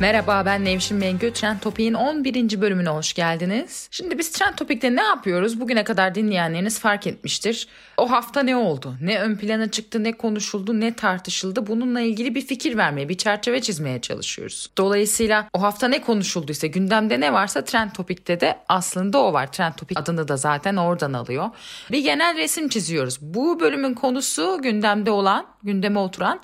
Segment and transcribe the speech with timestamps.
[0.00, 1.32] Merhaba ben Nevşin Mengü.
[1.32, 2.60] Trend Topik'in 11.
[2.60, 3.88] bölümüne hoş geldiniz.
[3.90, 5.60] Şimdi biz Trend Topik'te ne yapıyoruz?
[5.60, 7.68] Bugüne kadar dinleyenleriniz fark etmiştir.
[7.96, 8.94] O hafta ne oldu?
[9.02, 11.66] Ne ön plana çıktı, ne konuşuldu, ne tartışıldı?
[11.66, 14.70] Bununla ilgili bir fikir vermeye, bir çerçeve çizmeye çalışıyoruz.
[14.76, 19.52] Dolayısıyla o hafta ne konuşulduysa, gündemde ne varsa Trend Topik'te de aslında o var.
[19.52, 21.50] Trend Topik adını da zaten oradan alıyor.
[21.92, 23.18] Bir genel resim çiziyoruz.
[23.20, 26.40] Bu bölümün konusu gündemde olan, gündeme oturan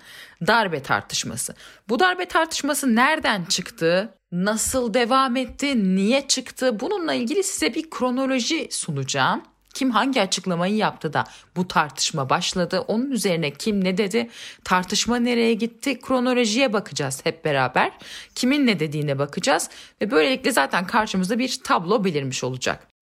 [0.47, 1.55] darbe tartışması.
[1.89, 4.14] Bu darbe tartışması nereden çıktı?
[4.33, 5.95] Nasıl devam etti?
[5.97, 6.81] Niye çıktı?
[6.81, 9.42] Bununla ilgili size bir kronoloji sunacağım.
[9.75, 11.25] Kim hangi açıklamayı yaptı da
[11.56, 12.81] bu tartışma başladı?
[12.89, 14.31] Onun üzerine kim ne dedi?
[14.65, 16.00] Tartışma nereye gitti?
[16.00, 17.92] Kronolojiye bakacağız hep beraber.
[18.34, 19.70] Kimin ne dediğine bakacağız
[20.03, 22.94] ve böylelikle zaten karşımızda bir tablo belirmiş olacak.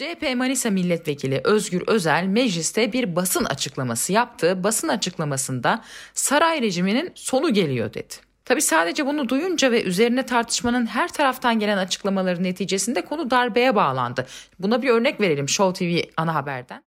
[0.00, 4.64] CHP Manisa Milletvekili Özgür Özel mecliste bir basın açıklaması yaptı.
[4.64, 5.82] Basın açıklamasında
[6.14, 8.14] saray rejiminin sonu geliyor dedi.
[8.44, 14.26] Tabi sadece bunu duyunca ve üzerine tartışmanın her taraftan gelen açıklamaların neticesinde konu darbeye bağlandı.
[14.58, 16.82] Buna bir örnek verelim Show TV ana haberden.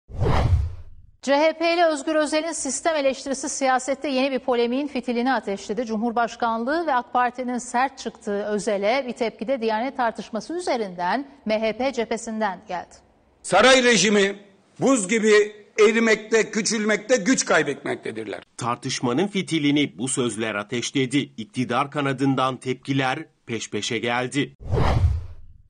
[1.22, 5.86] CHP'li Özgür Özel'in sistem eleştirisi siyasette yeni bir polemiğin fitilini ateşledi.
[5.86, 12.60] Cumhurbaşkanlığı ve AK Parti'nin sert çıktığı Özel'e bir tepki de Diyanet tartışması üzerinden MHP cephesinden
[12.68, 12.96] geldi.
[13.42, 14.36] Saray rejimi
[14.80, 15.34] buz gibi
[15.80, 18.44] erimekte, küçülmekte, güç kaybetmektedirler.
[18.58, 21.18] Tartışmanın fitilini bu sözler ateşledi.
[21.18, 24.56] İktidar kanadından tepkiler peş peşe geldi.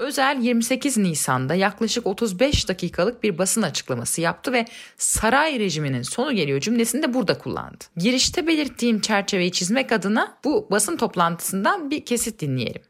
[0.02, 4.66] Özel 28 Nisan'da yaklaşık 35 dakikalık bir basın açıklaması yaptı ve
[4.98, 7.84] saray rejiminin sonu geliyor cümlesini de burada kullandı.
[7.98, 12.82] Girişte belirttiğim çerçeveyi çizmek adına bu basın toplantısından bir kesit dinleyelim.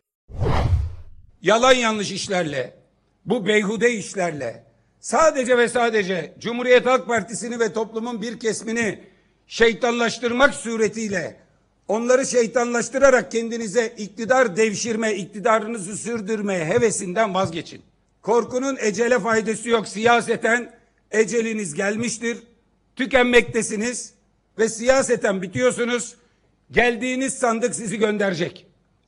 [1.41, 2.77] Yalan yanlış işlerle,
[3.25, 4.63] bu beyhude işlerle
[4.99, 9.03] sadece ve sadece Cumhuriyet Halk Partisi'ni ve toplumun bir kesmini
[9.47, 11.40] şeytanlaştırmak suretiyle
[11.91, 17.81] onları şeytanlaştırarak kendinize iktidar devşirme, iktidarınızı sürdürme hevesinden vazgeçin.
[18.21, 19.87] Korkunun ecele faydası yok.
[19.87, 20.73] Siyaseten
[21.11, 22.37] eceliniz gelmiştir.
[22.95, 24.13] Tükenmektesiniz
[24.59, 26.15] ve siyaseten bitiyorsunuz.
[26.71, 28.65] Geldiğiniz sandık sizi gönderecek.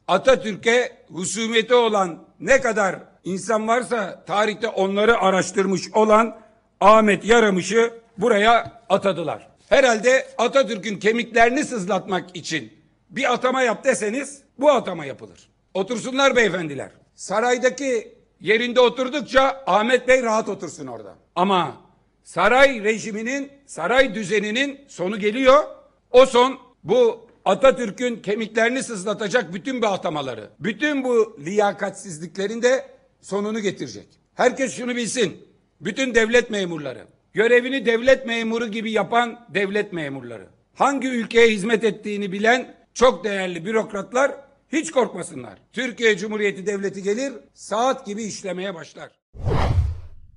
[0.07, 6.37] Atatürk'e husumeti olan ne kadar insan varsa tarihte onları araştırmış olan
[6.81, 9.52] Ahmet Yaramış'ı buraya atadılar.
[9.69, 12.73] Herhalde Atatürk'ün kemiklerini sızlatmak için
[13.09, 15.49] bir atama yap deseniz bu atama yapılır.
[15.73, 16.91] Otursunlar beyefendiler.
[17.15, 21.15] Saraydaki yerinde oturdukça Ahmet Bey rahat otursun orada.
[21.35, 21.77] Ama
[22.23, 25.63] saray rejiminin, saray düzeninin sonu geliyor.
[26.11, 32.85] O son bu Atatürk'ün kemiklerini sızlatacak bütün bu atamaları, bütün bu liyakatsizliklerin de
[33.21, 34.07] sonunu getirecek.
[34.35, 35.47] Herkes şunu bilsin.
[35.81, 42.75] Bütün devlet memurları, görevini devlet memuru gibi yapan devlet memurları, hangi ülkeye hizmet ettiğini bilen
[42.93, 44.31] çok değerli bürokratlar
[44.71, 45.53] hiç korkmasınlar.
[45.73, 49.09] Türkiye Cumhuriyeti Devleti gelir, saat gibi işlemeye başlar.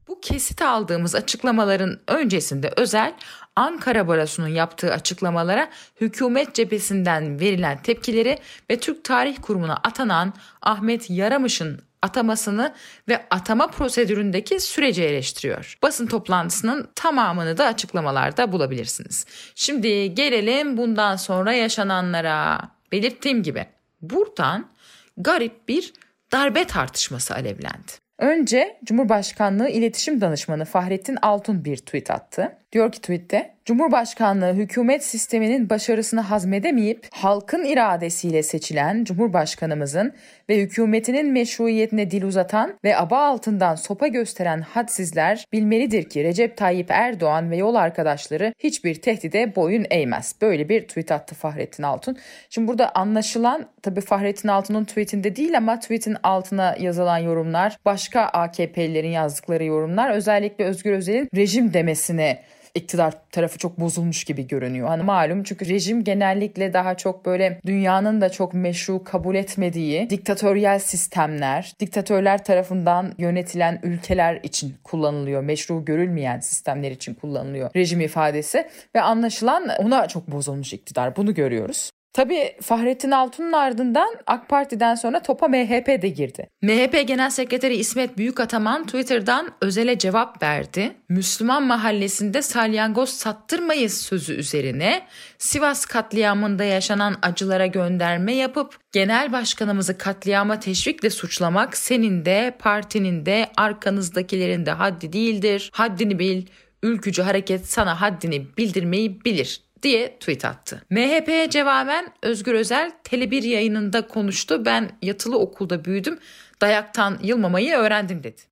[0.08, 3.14] Bu kesit aldığımız açıklamaların öncesinde özel
[3.56, 5.70] Ankara Barosu'nun yaptığı açıklamalara
[6.00, 8.38] hükümet cephesinden verilen tepkileri
[8.70, 12.74] ve Türk Tarih Kurumu'na atanan Ahmet Yaramış'ın atamasını
[13.08, 15.78] ve atama prosedüründeki süreci eleştiriyor.
[15.82, 19.26] Basın toplantısının tamamını da açıklamalarda bulabilirsiniz.
[19.54, 22.60] Şimdi gelelim bundan sonra yaşananlara.
[22.92, 23.66] Belirttiğim gibi
[24.00, 24.70] buradan
[25.16, 25.92] garip bir
[26.32, 27.92] darbe tartışması alevlendi.
[28.18, 32.58] Önce Cumhurbaşkanlığı İletişim Danışmanı Fahrettin Altun bir tweet attı.
[32.76, 40.12] Diyor ki tweette Cumhurbaşkanlığı hükümet sisteminin başarısını hazmedemeyip halkın iradesiyle seçilen Cumhurbaşkanımızın
[40.48, 46.90] ve hükümetinin meşruiyetine dil uzatan ve aba altından sopa gösteren hadsizler bilmelidir ki Recep Tayyip
[46.90, 50.34] Erdoğan ve yol arkadaşları hiçbir tehdide boyun eğmez.
[50.42, 52.16] Böyle bir tweet attı Fahrettin Altun.
[52.50, 59.10] Şimdi burada anlaşılan tabii Fahrettin Altun'un tweetinde değil ama tweetin altına yazılan yorumlar, başka AKP'lilerin
[59.10, 62.42] yazdıkları yorumlar özellikle Özgür Özel'in rejim demesine
[62.76, 64.88] iktidar tarafı çok bozulmuş gibi görünüyor.
[64.88, 70.78] Hani malum çünkü rejim genellikle daha çok böyle dünyanın da çok meşru kabul etmediği diktatöryel
[70.78, 75.42] sistemler, diktatörler tarafından yönetilen ülkeler için kullanılıyor.
[75.42, 81.16] Meşru görülmeyen sistemler için kullanılıyor rejim ifadesi ve anlaşılan ona çok bozulmuş iktidar.
[81.16, 81.90] Bunu görüyoruz.
[82.16, 86.48] Tabii Fahrettin Altun'un ardından AK Parti'den sonra topa MHP de girdi.
[86.62, 90.92] MHP Genel Sekreteri İsmet Büyükataman Twitter'dan özele cevap verdi.
[91.08, 95.02] Müslüman mahallesinde salyangoz sattırmayız sözü üzerine
[95.38, 103.46] Sivas katliamında yaşanan acılara gönderme yapıp genel başkanımızı katliama teşvikle suçlamak senin de partinin de
[103.56, 105.70] arkanızdakilerin de haddi değildir.
[105.72, 106.46] Haddini bil,
[106.82, 110.82] ülkücü hareket sana haddini bildirmeyi bilir diye tweet attı.
[110.90, 114.64] MHP'ye cevaben Özgür Özel Tele1 yayınında konuştu.
[114.64, 116.18] Ben yatılı okulda büyüdüm.
[116.60, 118.42] Dayaktan yılmamayı öğrendim dedi.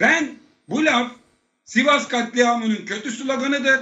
[0.00, 0.34] Ben
[0.68, 1.10] bu laf
[1.64, 3.80] Sivas katliamının kötü sloganıdır.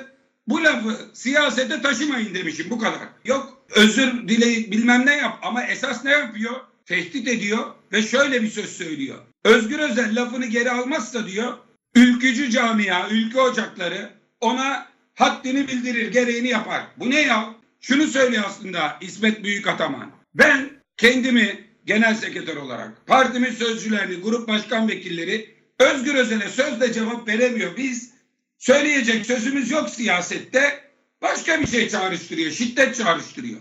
[0.48, 3.08] Bu lafı siyasete taşımayın demişim bu kadar.
[3.24, 6.54] Yok özür dileyip bilmem ne yap ama esas ne yapıyor?
[6.86, 9.18] Tehdit ediyor ve şöyle bir söz söylüyor.
[9.44, 11.54] Özgür Özel lafını geri almazsa diyor
[11.94, 14.10] ülkücü camia, ülke ocakları
[14.40, 14.86] ona
[15.18, 16.82] haddini bildirir, gereğini yapar.
[16.96, 17.54] Bu ne ya?
[17.80, 20.10] Şunu söylüyor aslında İsmet Büyük Ataman.
[20.34, 27.76] Ben kendimi genel sekreter olarak partimin sözcülerini, grup başkan vekilleri Özgür Özel'e sözle cevap veremiyor.
[27.76, 28.10] Biz
[28.58, 30.80] söyleyecek sözümüz yok siyasette.
[31.22, 33.60] Başka bir şey çağrıştırıyor, şiddet çağrıştırıyor.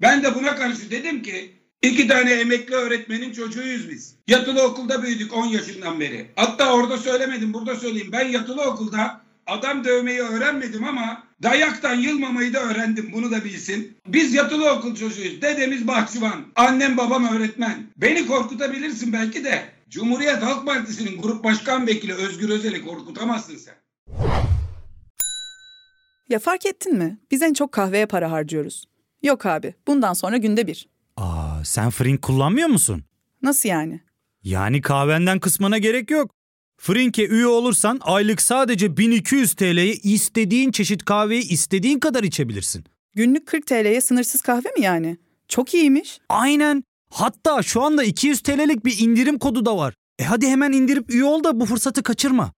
[0.00, 1.52] Ben de buna karşı dedim ki
[1.82, 4.14] iki tane emekli öğretmenin çocuğuyuz biz.
[4.26, 6.26] Yatılı okulda büyüdük 10 yaşından beri.
[6.36, 8.12] Hatta orada söylemedim, burada söyleyeyim.
[8.12, 13.10] Ben yatılı okulda adam dövmeyi öğrenmedim ama dayaktan yılmamayı da öğrendim.
[13.12, 13.96] Bunu da bilsin.
[14.06, 15.42] Biz yatılı okul çocuğuyuz.
[15.42, 16.46] Dedemiz bahçıvan.
[16.56, 17.86] Annem babam öğretmen.
[17.96, 19.64] Beni korkutabilirsin belki de.
[19.90, 23.74] Cumhuriyet Halk Partisi'nin grup başkan vekili Özgür Özel'i korkutamazsın sen.
[26.28, 27.18] Ya fark ettin mi?
[27.30, 28.84] Biz en çok kahveye para harcıyoruz.
[29.22, 30.88] Yok abi, bundan sonra günde bir.
[31.16, 33.04] Aa, sen Frink kullanmıyor musun?
[33.42, 34.00] Nasıl yani?
[34.42, 36.30] Yani kahvenden kısmına gerek yok.
[36.78, 42.84] Frink'e üye olursan aylık sadece 1200 TL'ye istediğin çeşit kahveyi istediğin kadar içebilirsin.
[43.14, 45.16] Günlük 40 TL'ye sınırsız kahve mi yani?
[45.48, 46.18] Çok iyiymiş.
[46.28, 46.84] Aynen.
[47.10, 49.94] Hatta şu anda 200 TL'lik bir indirim kodu da var.
[50.18, 52.52] E hadi hemen indirip üye ol da bu fırsatı kaçırma.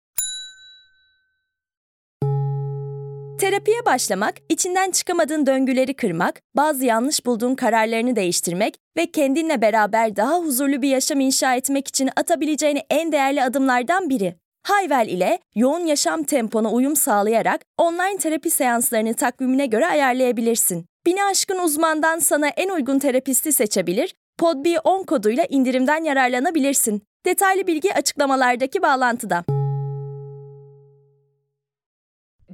[3.39, 10.37] Terapiye başlamak, içinden çıkamadığın döngüleri kırmak, bazı yanlış bulduğun kararlarını değiştirmek ve kendinle beraber daha
[10.37, 14.35] huzurlu bir yaşam inşa etmek için atabileceğin en değerli adımlardan biri.
[14.63, 20.85] Hayvel ile yoğun yaşam tempona uyum sağlayarak online terapi seanslarını takvimine göre ayarlayabilirsin.
[21.05, 27.01] Bini aşkın uzmandan sana en uygun terapisti seçebilir, PodB10 koduyla indirimden yararlanabilirsin.
[27.25, 29.43] Detaylı bilgi açıklamalardaki bağlantıda.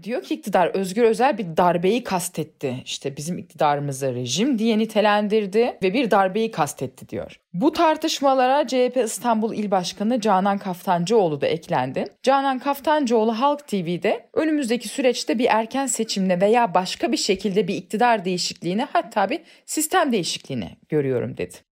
[0.04, 2.82] Diyor ki iktidar Özgür Özel bir darbeyi kastetti.
[2.86, 7.40] İşte bizim iktidarımızı rejim diye nitelendirdi ve bir darbeyi kastetti diyor.
[7.54, 12.06] Bu tartışmalara CHP İstanbul İl Başkanı Canan Kaftancıoğlu da eklendi.
[12.24, 18.26] Canan Kaftancıoğlu Halk TV'de önümüzdeki süreçte bir erken seçimle veya başka bir şekilde bir iktidar
[18.26, 21.67] değişikliğini hatta bir sistem değişikliğini görüyorum dedi.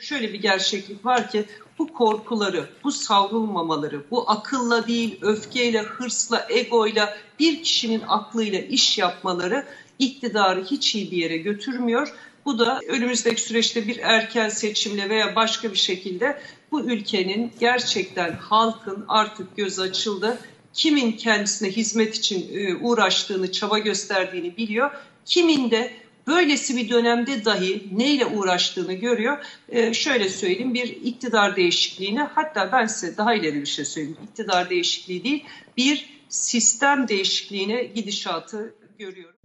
[0.00, 1.44] Şöyle bir gerçeklik var ki
[1.78, 9.66] bu korkuları, bu savrulmamaları, bu akılla değil, öfkeyle, hırsla, egoyla, bir kişinin aklıyla iş yapmaları
[9.98, 12.14] iktidarı hiç iyi bir yere götürmüyor.
[12.44, 16.40] Bu da önümüzdeki süreçte bir erken seçimle veya başka bir şekilde
[16.70, 20.38] bu ülkenin gerçekten halkın artık göz açıldı.
[20.72, 24.90] Kimin kendisine hizmet için e, uğraştığını, çaba gösterdiğini biliyor.
[25.24, 25.92] Kimin de
[26.30, 29.38] böylesi bir dönemde dahi neyle uğraştığını görüyor.
[29.68, 34.16] Ee, şöyle söyleyeyim bir iktidar değişikliğine hatta ben size daha ileri bir şey söyleyeyim.
[34.24, 35.44] İktidar değişikliği değil
[35.76, 39.36] bir sistem değişikliğine gidişatı görüyorum.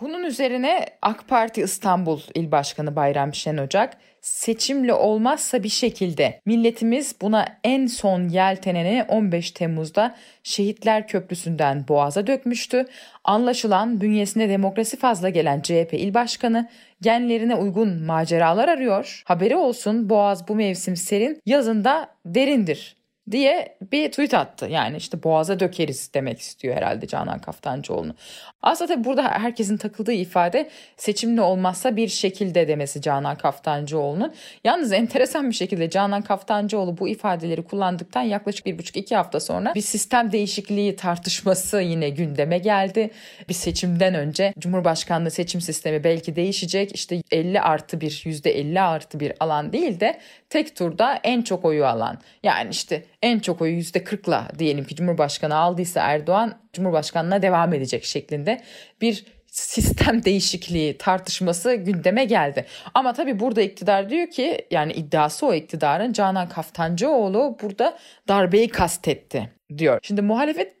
[0.00, 7.46] Bunun üzerine AK Parti İstanbul İl Başkanı Bayram Şenocak seçimle olmazsa bir şekilde milletimiz buna
[7.64, 12.86] en son yelteneni 15 Temmuz'da Şehitler Köprüsü'nden Boğaz'a dökmüştü.
[13.24, 16.68] Anlaşılan bünyesine demokrasi fazla gelen CHP İl Başkanı
[17.00, 19.22] genlerine uygun maceralar arıyor.
[19.26, 22.96] Haberi olsun Boğaz bu mevsim serin, yazında derindir
[23.30, 24.66] diye bir tweet attı.
[24.70, 28.14] Yani işte boğaza dökeriz demek istiyor herhalde Canan Kaftancıoğlu'nu.
[28.62, 34.34] Aslında tabii burada herkesin takıldığı ifade seçimli olmazsa bir şekilde demesi Canan Kaftancıoğlu'nun.
[34.64, 39.74] Yalnız enteresan bir şekilde Canan Kaftancıoğlu bu ifadeleri kullandıktan yaklaşık bir buçuk iki hafta sonra
[39.74, 43.10] bir sistem değişikliği tartışması yine gündeme geldi.
[43.48, 46.94] Bir seçimden önce Cumhurbaşkanlığı seçim sistemi belki değişecek.
[46.94, 51.64] İşte 50 artı bir yüzde 50 artı bir alan değil de tek turda en çok
[51.64, 57.74] oyu alan yani işte en çok oyu %40'la diyelim ki Cumhurbaşkanı aldıysa Erdoğan Cumhurbaşkanına devam
[57.74, 58.60] edecek şeklinde
[59.00, 59.24] bir
[59.56, 62.66] sistem değişikliği tartışması gündeme geldi.
[62.94, 69.50] Ama tabii burada iktidar diyor ki yani iddiası o iktidarın Canan Kaftancıoğlu burada darbeyi kastetti
[69.78, 69.98] diyor.
[70.02, 70.22] Şimdi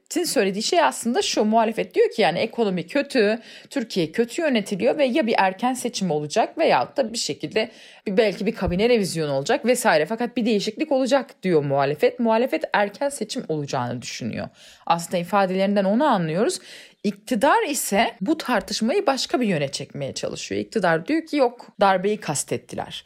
[0.06, 3.38] muhalefetin söylediği şey aslında şu muhalefet diyor ki yani ekonomi kötü,
[3.70, 7.70] Türkiye kötü yönetiliyor ve ya bir erken seçim olacak veyahut da bir şekilde
[8.06, 12.20] belki bir kabine revizyonu olacak vesaire fakat bir değişiklik olacak diyor muhalefet.
[12.20, 14.48] Muhalefet erken seçim olacağını düşünüyor.
[14.86, 16.58] Aslında ifadelerinden onu anlıyoruz.
[17.04, 20.60] İktidar ise bu tartışmayı başka bir yöne çekmeye çalışıyor.
[20.60, 23.04] İktidar diyor ki yok darbeyi kastettiler.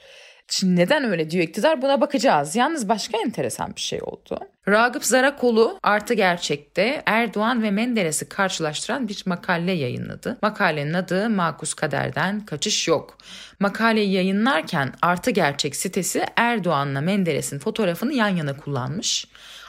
[0.50, 2.56] Şimdi neden öyle diyor iktidar buna bakacağız.
[2.56, 4.38] Yalnız başka enteresan bir şey oldu.
[4.68, 10.38] Ragıp Zarakolu artı gerçekte Erdoğan ve Menderes'i karşılaştıran bir makale yayınladı.
[10.42, 13.18] Makalenin adı Makus Kader'den Kaçış Yok.
[13.60, 19.26] Makaleyi yayınlarken artı gerçek sitesi Erdoğan'la Menderes'in fotoğrafını yan yana kullanmış.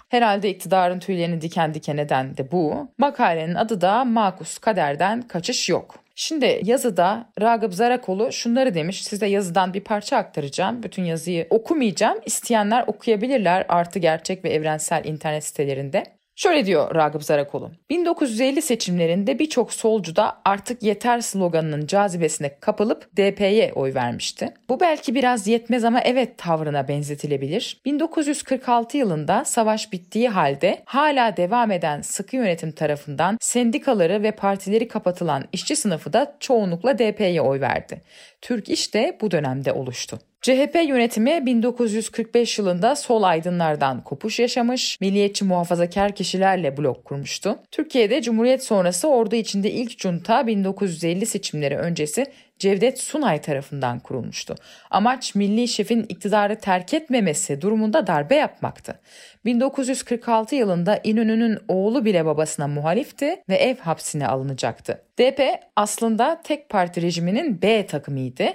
[0.09, 2.91] Herhalde iktidarın tüylerini diken diken eden de bu.
[2.97, 6.00] Makalenin adı da Makus Kader'den Kaçış Yok.
[6.15, 9.03] Şimdi yazıda Ragıp Zarakolu şunları demiş.
[9.03, 10.83] Size yazıdan bir parça aktaracağım.
[10.83, 12.19] Bütün yazıyı okumayacağım.
[12.25, 16.20] İsteyenler okuyabilirler artı gerçek ve evrensel internet sitelerinde.
[16.35, 17.71] Şöyle diyor Ragıp Zarakolu.
[17.89, 24.53] 1950 seçimlerinde birçok solcu da artık yeter sloganının cazibesine kapılıp DP'ye oy vermişti.
[24.69, 27.81] Bu belki biraz yetmez ama evet tavrına benzetilebilir.
[27.85, 35.43] 1946 yılında savaş bittiği halde hala devam eden sıkı yönetim tarafından sendikaları ve partileri kapatılan
[35.53, 38.01] işçi sınıfı da çoğunlukla DP'ye oy verdi.
[38.41, 40.19] Türk İş de bu dönemde oluştu.
[40.41, 47.59] CHP yönetimi 1945 yılında sol aydınlardan kopuş yaşamış, milliyetçi muhafazakar kişilerle blok kurmuştu.
[47.71, 52.25] Türkiye'de Cumhuriyet sonrası ordu içinde ilk junta 1950 seçimleri öncesi
[52.61, 54.55] Cevdet Sunay tarafından kurulmuştu.
[54.91, 58.99] Amaç milli şefin iktidarı terk etmemesi durumunda darbe yapmaktı.
[59.45, 65.01] 1946 yılında İnönü'nün oğlu bile babasına muhalifti ve ev hapsine alınacaktı.
[65.19, 65.41] DP
[65.75, 68.45] aslında tek parti rejiminin B takımıydı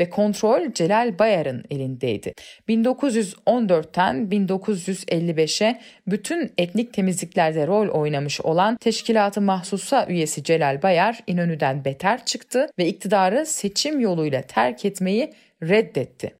[0.00, 2.32] ve kontrol Celal Bayar'ın elindeydi.
[2.68, 12.24] 1914'ten 1955'e bütün etnik temizliklerde rol oynamış olan Teşkilatı Mahsusa üyesi Celal Bayar İnönü'den beter
[12.24, 15.32] çıktı ve iktidarı seçim yoluyla terk etmeyi
[15.62, 16.34] reddetti.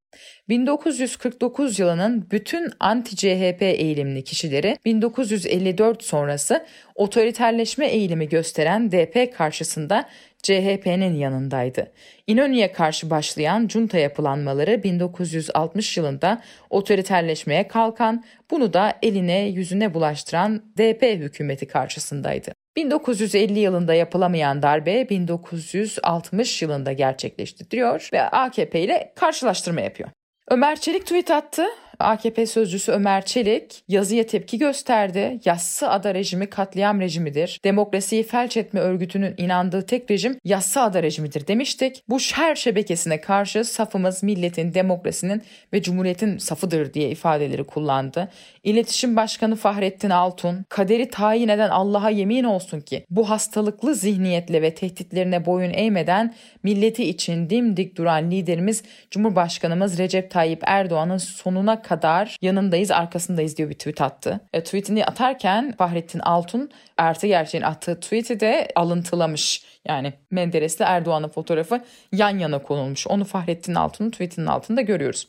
[0.48, 10.08] 1949 yılının bütün anti-CHP eğilimli kişileri 1954 sonrası otoriterleşme eğilimi gösteren DP karşısında
[10.42, 11.92] CHP'nin yanındaydı.
[12.26, 21.02] İnönü'ye karşı başlayan junta yapılanmaları 1960 yılında otoriterleşmeye kalkan, bunu da eline yüzüne bulaştıran DP
[21.02, 22.63] hükümeti karşısındaydı.
[22.76, 30.08] 1950 yılında yapılamayan darbe 1960 yılında gerçekleşti diyor ve AKP ile karşılaştırma yapıyor.
[30.50, 31.64] Ömer Çelik tweet attı.
[31.98, 35.40] AKP sözcüsü Ömer Çelik yazıya tepki gösterdi.
[35.44, 37.60] Yassı ada rejimi katliam rejimidir.
[37.64, 42.02] Demokrasiyi felç etme örgütünün inandığı tek rejim yassı ada rejimidir demiştik.
[42.08, 48.28] Bu şer şebekesine karşı safımız milletin, demokrasinin ve cumhuriyetin safıdır diye ifadeleri kullandı.
[48.62, 54.74] İletişim Başkanı Fahrettin Altun, kaderi tayin eden Allah'a yemin olsun ki bu hastalıklı zihniyetle ve
[54.74, 62.90] tehditlerine boyun eğmeden milleti için dimdik duran liderimiz Cumhurbaşkanımız Recep Tayyip Erdoğan'ın sonuna kadar yanındayız
[62.90, 64.40] arkasındayız diyor bir tweet attı.
[64.52, 69.64] E, tweetini atarken Fahrettin Altun Erti Gerçek'in attığı tweet'i de alıntılamış.
[69.88, 73.06] Yani Menderes'le Erdoğan'ın fotoğrafı yan yana konulmuş.
[73.06, 75.28] Onu Fahrettin Altun'un tweetinin altında görüyoruz.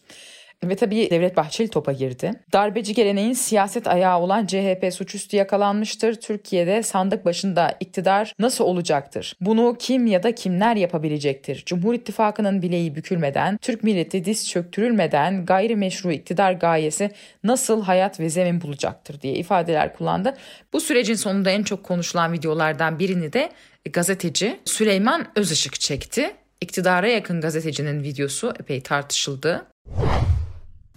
[0.64, 2.32] Ve tabii Devlet Bahçeli topa girdi.
[2.54, 6.16] Darbeci geleneğin siyaset ayağı olan CHP suçüstü yakalanmıştır.
[6.16, 9.36] Türkiye'de sandık başında iktidar nasıl olacaktır?
[9.42, 11.64] Bunu kim ya da kimler yapabilecektir?
[11.66, 17.12] Cumhur İttifakı'nın bileği bükülmeden, Türk milleti diz çöktürülmeden gayrimeşru iktidar gayesi
[17.44, 20.34] nasıl hayat ve zemin bulacaktır diye ifadeler kullandı.
[20.74, 23.50] Bu sürecin sonunda en çok konuşulan videolardan birini de
[23.94, 26.32] gazeteci Süleyman Özışık çekti.
[26.62, 29.66] İktidara yakın gazetecinin videosu epey tartışıldı.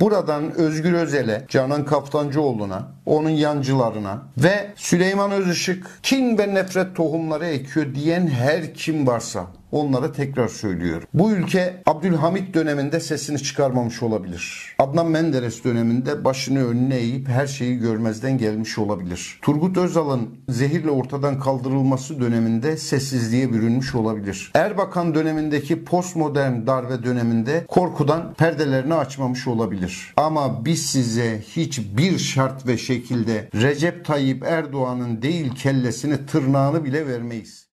[0.01, 7.95] Buradan Özgür Özel'e, Canan Kaftancıoğlu'na, onun yancılarına ve Süleyman Özışık kin ve nefret tohumları ekiyor
[7.95, 11.09] diyen her kim varsa Onlara tekrar söylüyorum.
[11.15, 14.75] Bu ülke Abdülhamit döneminde sesini çıkarmamış olabilir.
[14.79, 19.39] Adnan Menderes döneminde başını önüne eğip her şeyi görmezden gelmiş olabilir.
[19.43, 24.51] Turgut Özal'ın zehirle ortadan kaldırılması döneminde sessizliğe bürünmüş olabilir.
[24.55, 30.15] Erbakan dönemindeki postmodern darbe döneminde korkudan perdelerini açmamış olabilir.
[30.17, 37.68] Ama biz size hiçbir şart ve şekilde Recep Tayyip Erdoğan'ın değil kellesini tırnağını bile vermeyiz.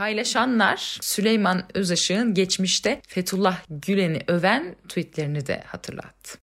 [0.00, 6.38] Paylaşanlar Süleyman Özışık'ın geçmişte Fethullah Gülen'i öven tweetlerini de hatırlattı.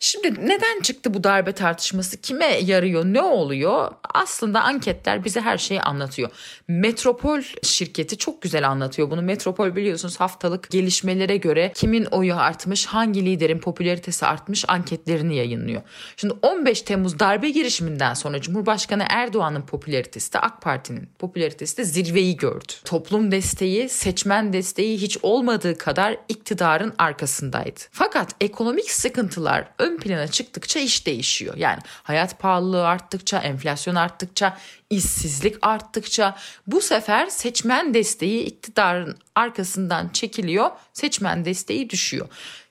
[0.00, 2.20] Şimdi neden çıktı bu darbe tartışması?
[2.20, 3.04] Kime yarıyor?
[3.04, 3.92] Ne oluyor?
[4.14, 6.30] Aslında anketler bize her şeyi anlatıyor.
[6.68, 9.22] Metropol şirketi çok güzel anlatıyor bunu.
[9.22, 15.82] Metropol biliyorsunuz haftalık gelişmelere göre kimin oyu artmış, hangi liderin popülaritesi artmış anketlerini yayınlıyor.
[16.16, 22.36] Şimdi 15 Temmuz darbe girişiminden sonra Cumhurbaşkanı Erdoğan'ın popülaritesi de AK Parti'nin popülaritesi de zirveyi
[22.36, 22.72] gördü.
[22.84, 27.80] Toplum desteği, seçmen desteği hiç olmadığı kadar iktidarın arkasındaydı.
[27.90, 31.56] Fakat ekonomik sıkıntılar ön plana çıktıkça iş değişiyor.
[31.56, 34.58] Yani hayat pahalılığı arttıkça, enflasyon arttıkça,
[34.90, 42.28] işsizlik arttıkça bu sefer seçmen desteği iktidarın arkasından çekiliyor, seçmen desteği düşüyor.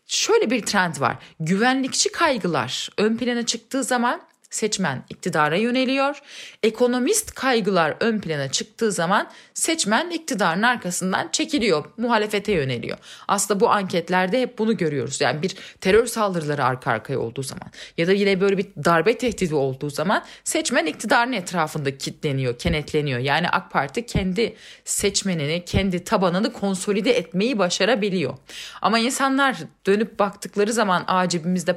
[0.07, 1.15] Şöyle bir trend var.
[1.39, 6.21] Güvenlikçi kaygılar ön plana çıktığı zaman seçmen iktidara yöneliyor.
[6.63, 12.97] Ekonomist kaygılar ön plana çıktığı zaman seçmen iktidarın arkasından çekiliyor, muhalefete yöneliyor.
[13.27, 15.21] Aslında bu anketlerde hep bunu görüyoruz.
[15.21, 19.55] Yani bir terör saldırıları arka arkaya olduğu zaman ya da yine böyle bir darbe tehdidi
[19.55, 23.19] olduğu zaman seçmen iktidarın etrafında kitleniyor, kenetleniyor.
[23.19, 28.37] Yani AK Parti kendi seçmenini, kendi tabanını konsolide etmeyi başarabiliyor.
[28.81, 31.27] Ama insanlar dönüp baktıkları zaman aa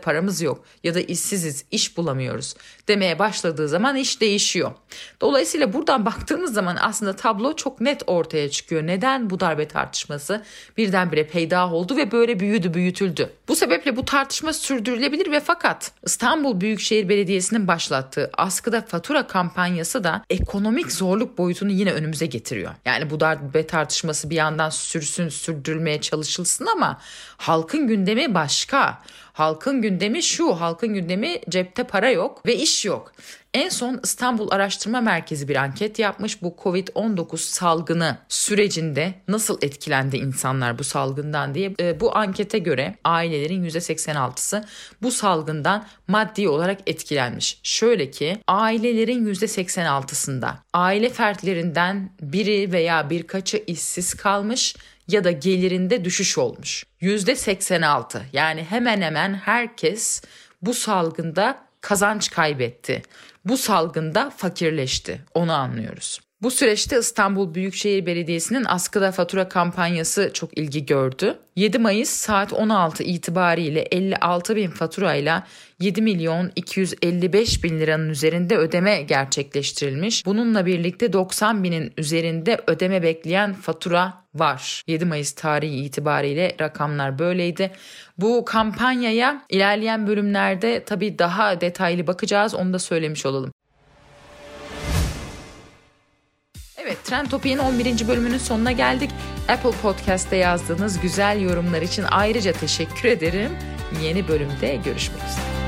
[0.02, 2.54] paramız yok ya da işsiziz, iş bulamıyoruz
[2.88, 4.73] demeye başladığı zaman iş değişiyor.
[5.21, 8.87] Dolayısıyla buradan baktığımız zaman aslında tablo çok net ortaya çıkıyor.
[8.87, 10.43] Neden bu darbe tartışması
[10.76, 13.31] birdenbire peydah oldu ve böyle büyüdü, büyütüldü.
[13.49, 20.25] Bu sebeple bu tartışma sürdürülebilir ve fakat İstanbul Büyükşehir Belediyesi'nin başlattığı askıda fatura kampanyası da
[20.31, 22.71] ekonomik zorluk boyutunu yine önümüze getiriyor.
[22.85, 27.00] Yani bu darbe tartışması bir yandan sürsün, sürdürülmeye çalışılsın ama
[27.37, 28.99] halkın gündemi başka.
[29.40, 33.12] Halkın gündemi şu, halkın gündemi cepte para yok ve iş yok.
[33.54, 36.42] En son İstanbul Araştırma Merkezi bir anket yapmış.
[36.42, 41.75] Bu Covid-19 salgını sürecinde nasıl etkilendi insanlar bu salgından diye.
[41.80, 44.64] E, bu ankete göre ailelerin %86'sı
[45.02, 47.61] bu salgından maddi olarak etkilenmiş.
[47.62, 54.76] Şöyle ki ailelerin %86'sında aile fertlerinden biri veya birkaçı işsiz kalmış
[55.11, 56.85] ya da gelirinde düşüş olmuş.
[57.01, 60.23] %86 yani hemen hemen herkes
[60.62, 63.03] bu salgında kazanç kaybetti.
[63.44, 65.20] Bu salgında fakirleşti.
[65.35, 66.20] Onu anlıyoruz.
[66.42, 71.38] Bu süreçte İstanbul Büyükşehir Belediyesi'nin askıda fatura kampanyası çok ilgi gördü.
[71.57, 75.46] 7 Mayıs saat 16 itibariyle 56 bin faturayla
[75.81, 80.26] 7 milyon 255 bin liranın üzerinde ödeme gerçekleştirilmiş.
[80.26, 84.83] Bununla birlikte 90 binin üzerinde ödeme bekleyen fatura var.
[84.87, 87.70] 7 Mayıs tarihi itibariyle rakamlar böyleydi.
[88.18, 93.53] Bu kampanyaya ilerleyen bölümlerde tabii daha detaylı bakacağız onu da söylemiş olalım.
[97.04, 98.08] Trend Topi'nin 11.
[98.08, 99.10] bölümünün sonuna geldik.
[99.48, 103.50] Apple Podcast'te yazdığınız güzel yorumlar için ayrıca teşekkür ederim.
[104.02, 105.60] Yeni bölümde görüşmek üzere.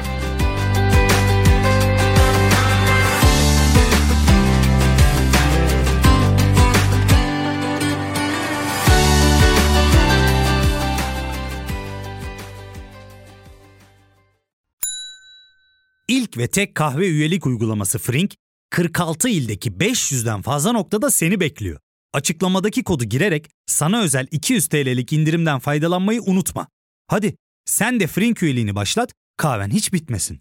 [16.09, 18.35] İlk ve tek kahve üyelik uygulaması Frink,
[18.73, 21.79] 46 ildeki 500'den fazla noktada seni bekliyor.
[22.13, 26.67] Açıklamadaki kodu girerek sana özel 200 TL'lik indirimden faydalanmayı unutma.
[27.07, 30.41] Hadi sen de Frink üyeliğini başlat, kahven hiç bitmesin.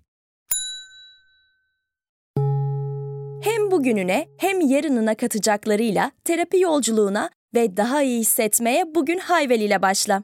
[3.43, 10.23] Hem bugününe hem yarınına katacaklarıyla terapi yolculuğuna ve daha iyi hissetmeye bugün Hayvel ile başla.